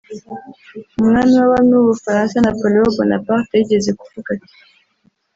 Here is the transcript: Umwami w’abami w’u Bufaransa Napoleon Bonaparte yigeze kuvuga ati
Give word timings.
Umwami 0.99 1.33
w’abami 1.39 1.71
w’u 1.75 1.87
Bufaransa 1.91 2.35
Napoleon 2.45 2.87
Bonaparte 2.99 3.53
yigeze 3.57 3.89
kuvuga 3.99 4.29
ati 4.35 4.55